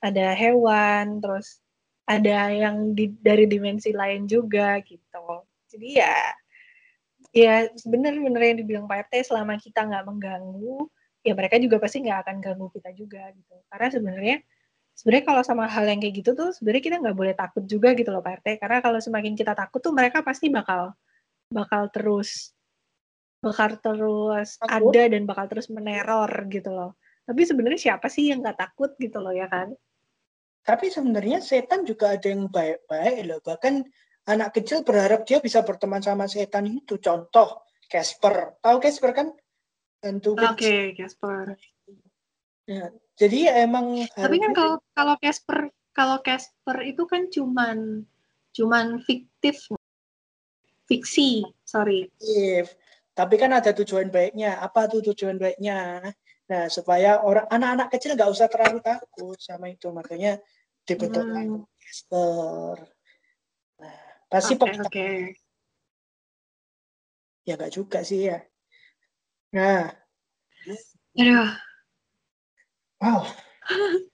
[0.00, 1.60] ada hewan, terus
[2.08, 5.44] ada yang di, dari dimensi lain juga gitu.
[5.68, 6.16] Jadi ya
[7.36, 10.88] ya benar-benar yang dibilang Pak RT selama kita nggak mengganggu
[11.20, 13.56] ya mereka juga pasti nggak akan ganggu kita juga gitu.
[13.68, 14.36] Karena sebenarnya
[14.96, 18.08] sebenarnya kalau sama hal yang kayak gitu tuh sebenarnya kita nggak boleh takut juga gitu
[18.08, 18.48] loh Pak RT.
[18.62, 20.96] Karena kalau semakin kita takut tuh mereka pasti bakal
[21.52, 22.56] bakal terus
[23.38, 24.90] bakal terus takut.
[24.90, 26.98] ada dan bakal terus meneror gitu loh.
[27.22, 29.72] Tapi sebenarnya siapa sih yang nggak takut gitu loh ya kan?
[30.64, 33.40] Tapi sebenarnya setan juga ada yang baik-baik loh.
[33.40, 33.74] Bahkan
[34.28, 36.98] anak kecil berharap dia bisa berteman sama setan itu.
[37.00, 38.58] Contoh Casper.
[38.60, 39.28] Tahu Casper kan?
[39.98, 40.34] Tentu.
[40.36, 41.56] Oke, okay, Casper.
[42.68, 48.04] Ya, jadi emang Tapi kan kalau kalau Casper kalau Casper itu kan cuman
[48.52, 49.66] cuman fiktif
[50.88, 52.08] fiksi, sorry.
[52.20, 52.72] If.
[53.18, 54.62] Tapi kan ada tujuan baiknya.
[54.62, 56.06] Apa tuh tujuan baiknya?
[56.46, 59.90] Nah, supaya orang anak-anak kecil nggak usah terlalu takut sama itu.
[59.90, 60.38] Makanya
[60.86, 61.66] dibentuk hmm.
[61.82, 62.78] Casper.
[63.82, 63.98] Nah,
[64.30, 65.18] pasti okay, okay.
[67.42, 68.38] Ya nggak juga sih ya.
[69.50, 69.90] Nah.
[71.18, 71.50] Aduh.
[73.02, 73.26] Wow.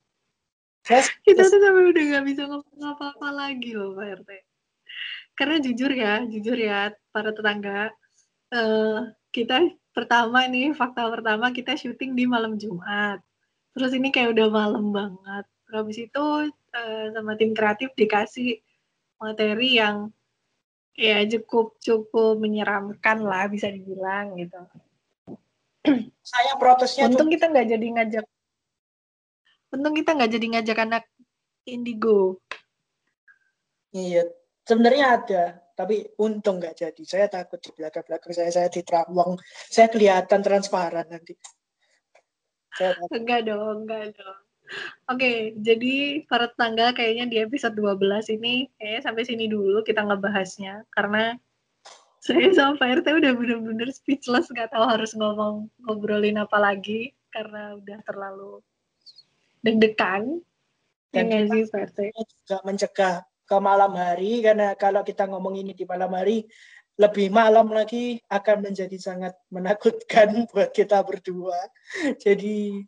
[1.24, 4.30] Kita tuh sampai udah nggak bisa ngomong apa-apa lagi loh Pak RT.
[5.36, 7.92] Karena jujur ya, jujur ya para tetangga,
[8.54, 13.18] uh, kita pertama nih fakta pertama kita syuting di malam Jumat.
[13.74, 15.44] Terus ini kayak udah malam banget.
[15.74, 18.62] Habis itu uh, sama tim kreatif dikasih
[19.18, 20.14] materi yang
[20.94, 24.62] ya cukup cukup menyeramkan lah bisa dibilang gitu.
[26.22, 28.26] Saya protesnya untung kita nggak jadi ngajak
[29.74, 31.04] untung kita nggak jadi ngajak anak
[31.66, 32.38] indigo.
[33.94, 34.26] Iya,
[34.66, 37.02] sebenarnya ada, tapi untung nggak jadi.
[37.02, 39.38] Saya takut di belakang-belakang saya saya diterawang,
[39.70, 41.34] saya kelihatan transparan nanti.
[42.74, 44.40] Saya enggak dong, enggak dong.
[45.12, 50.88] Oke, jadi para tetangga kayaknya di episode 12 ini kayaknya sampai sini dulu kita ngebahasnya
[50.88, 51.36] karena
[52.24, 57.76] saya sama Pak RT udah bener-bener speechless gak tahu harus ngomong ngobrolin apa lagi karena
[57.76, 58.64] udah terlalu
[59.60, 60.40] deg-degan.
[61.12, 61.98] Dan ya sih Pak RT?
[62.16, 66.48] juga mencegah ke malam hari karena kalau kita ngomong ini di malam hari
[66.94, 71.58] lebih malam lagi akan menjadi sangat menakutkan buat kita berdua.
[72.22, 72.86] Jadi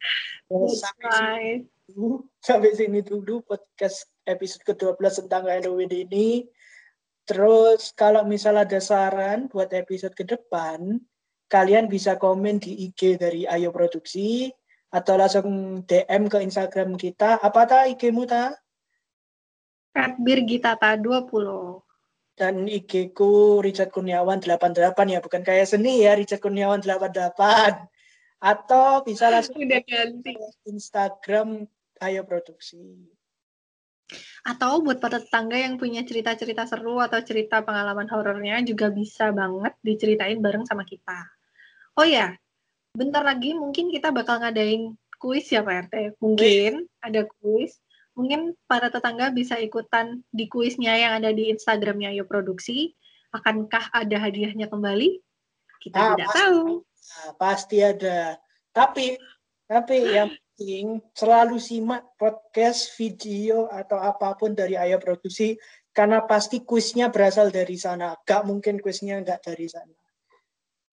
[0.78, 6.46] sampai sini, dulu, sampai sini dulu podcast episode ke-12 tentang Halloween ini.
[7.26, 11.02] Terus kalau misal ada saran buat episode ke depan,
[11.50, 14.46] kalian bisa komen di IG dari Ayo Produksi
[14.94, 17.42] atau langsung DM ke Instagram kita.
[17.42, 18.54] Apa ta IG-mu ta?
[20.20, 21.86] Birgitata 20
[22.36, 27.32] dan IG ku Richard Kurniawan 88 ya, bukan kayak seni ya, Richard Kurniawan 88.
[28.36, 30.36] Atau bisa langsung Udah ganti.
[30.68, 31.64] Instagram
[32.04, 33.08] Ayo Produksi.
[34.44, 39.74] Atau buat para tetangga yang punya cerita-cerita seru atau cerita pengalaman horornya juga bisa banget
[39.82, 41.26] diceritain bareng sama kita.
[41.96, 42.36] Oh ya,
[42.92, 45.94] bentar lagi mungkin kita bakal ngadain kuis ya Pak RT.
[46.20, 47.80] Mungkin ada kuis
[48.16, 52.96] mungkin para tetangga bisa ikutan di kuisnya yang ada di Instagramnya Yo Produksi.
[53.30, 55.20] Akankah ada hadiahnya kembali?
[55.84, 56.60] Kita nah, tidak pasti, tahu.
[56.80, 58.20] Nah, pasti ada.
[58.72, 59.06] Tapi
[59.68, 65.58] tapi yang penting selalu simak podcast, video atau apa pun dari Ayo Produksi
[65.92, 68.16] karena pasti kuisnya berasal dari sana.
[68.24, 69.92] Gak mungkin kuisnya nggak dari sana.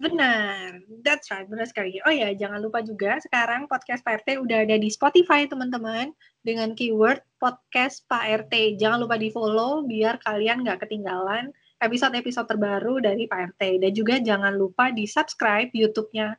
[0.03, 1.95] Benar, that's right, benar sekali.
[2.03, 6.11] Oh ya, jangan lupa juga sekarang podcast Pak RT udah ada di Spotify teman-teman
[6.43, 8.83] dengan keyword podcast Pak RT.
[8.83, 13.79] Jangan lupa di follow biar kalian nggak ketinggalan episode-episode terbaru dari Pak RT.
[13.79, 16.35] Dan juga jangan lupa di subscribe YouTube-nya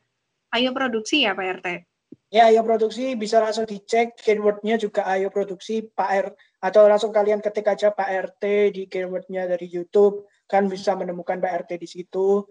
[0.53, 1.67] Ayo Produksi ya Pak RT.
[2.29, 6.27] Ya, Ayo Produksi bisa langsung dicek keywordnya juga Ayo Produksi Pak R
[6.61, 11.65] atau langsung kalian ketik aja Pak RT di keywordnya dari YouTube kan bisa menemukan Pak
[11.65, 12.45] RT di situ.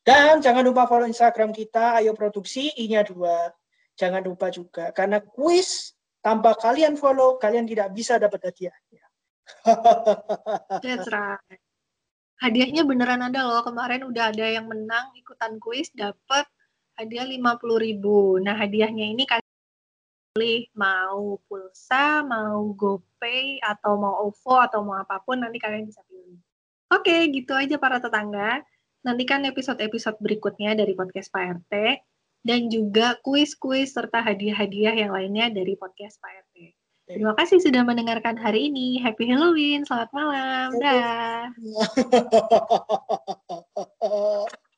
[0.00, 3.52] Dan jangan lupa follow Instagram kita, Ayo Produksi, I-nya dua.
[4.00, 5.92] Jangan lupa juga, karena kuis
[6.24, 9.04] tanpa kalian follow, kalian tidak bisa dapat hadiahnya.
[10.84, 11.60] That's right.
[12.40, 13.60] Hadiahnya beneran ada loh.
[13.60, 16.48] Kemarin udah ada yang menang ikutan kuis, dapat
[16.96, 18.40] hadiah 50 ribu.
[18.40, 25.44] Nah, hadiahnya ini kalian mau pulsa, mau GoPay, atau mau OVO, atau mau apa pun,
[25.44, 26.40] nanti kalian bisa pilih.
[26.88, 28.64] Oke, gitu aja para tetangga
[29.00, 31.74] nantikan episode-episode berikutnya dari podcast Pak RT
[32.44, 36.56] dan juga kuis-kuis serta hadiah-hadiah yang lainnya dari podcast Pak RT.
[37.10, 39.02] Terima kasih sudah mendengarkan hari ini.
[39.02, 39.82] Happy Halloween.
[39.82, 40.78] Selamat malam.
[40.78, 41.50] Dah.